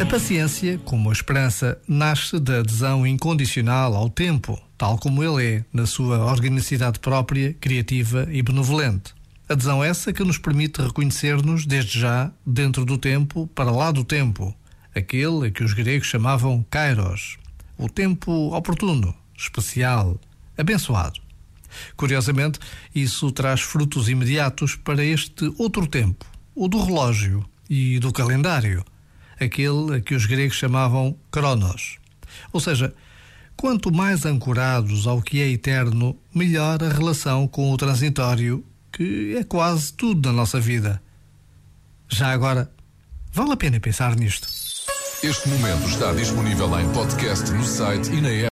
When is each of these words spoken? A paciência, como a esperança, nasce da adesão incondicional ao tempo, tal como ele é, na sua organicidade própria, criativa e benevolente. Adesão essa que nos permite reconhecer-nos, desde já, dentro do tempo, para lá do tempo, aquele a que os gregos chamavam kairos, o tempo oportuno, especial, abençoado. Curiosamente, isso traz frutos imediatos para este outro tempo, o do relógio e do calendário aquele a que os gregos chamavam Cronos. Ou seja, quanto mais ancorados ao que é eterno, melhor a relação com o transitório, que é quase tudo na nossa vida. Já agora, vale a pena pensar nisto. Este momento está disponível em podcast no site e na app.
A 0.00 0.06
paciência, 0.06 0.78
como 0.78 1.10
a 1.10 1.12
esperança, 1.12 1.78
nasce 1.86 2.40
da 2.40 2.60
adesão 2.60 3.06
incondicional 3.06 3.94
ao 3.94 4.08
tempo, 4.08 4.58
tal 4.78 4.96
como 4.96 5.22
ele 5.22 5.56
é, 5.56 5.64
na 5.70 5.84
sua 5.84 6.24
organicidade 6.24 6.98
própria, 6.98 7.52
criativa 7.60 8.26
e 8.30 8.42
benevolente. 8.42 9.12
Adesão 9.46 9.84
essa 9.84 10.10
que 10.10 10.24
nos 10.24 10.38
permite 10.38 10.80
reconhecer-nos, 10.80 11.66
desde 11.66 12.00
já, 12.00 12.32
dentro 12.46 12.86
do 12.86 12.96
tempo, 12.96 13.46
para 13.48 13.70
lá 13.70 13.90
do 13.90 14.02
tempo, 14.02 14.56
aquele 14.94 15.48
a 15.48 15.50
que 15.50 15.62
os 15.62 15.74
gregos 15.74 16.08
chamavam 16.08 16.64
kairos, 16.70 17.36
o 17.76 17.86
tempo 17.86 18.56
oportuno, 18.56 19.14
especial, 19.36 20.18
abençoado. 20.56 21.20
Curiosamente, 21.94 22.58
isso 22.94 23.30
traz 23.32 23.60
frutos 23.60 24.08
imediatos 24.08 24.76
para 24.76 25.04
este 25.04 25.52
outro 25.58 25.86
tempo, 25.86 26.24
o 26.54 26.68
do 26.68 26.82
relógio 26.82 27.44
e 27.68 27.98
do 27.98 28.10
calendário 28.10 28.82
aquele 29.40 29.96
a 29.96 30.00
que 30.00 30.14
os 30.14 30.26
gregos 30.26 30.56
chamavam 30.56 31.16
Cronos. 31.30 31.98
Ou 32.52 32.60
seja, 32.60 32.94
quanto 33.56 33.92
mais 33.92 34.24
ancorados 34.24 35.06
ao 35.06 35.20
que 35.20 35.40
é 35.40 35.48
eterno, 35.48 36.16
melhor 36.34 36.82
a 36.82 36.88
relação 36.88 37.48
com 37.48 37.70
o 37.72 37.76
transitório, 37.76 38.64
que 38.92 39.36
é 39.36 39.44
quase 39.44 39.92
tudo 39.92 40.28
na 40.28 40.32
nossa 40.32 40.60
vida. 40.60 41.02
Já 42.08 42.32
agora, 42.32 42.70
vale 43.32 43.52
a 43.52 43.56
pena 43.56 43.80
pensar 43.80 44.16
nisto. 44.16 44.48
Este 45.22 45.48
momento 45.50 45.86
está 45.86 46.12
disponível 46.14 46.80
em 46.80 46.90
podcast 46.92 47.50
no 47.50 47.62
site 47.62 48.10
e 48.10 48.20
na 48.22 48.30
app. 48.30 48.48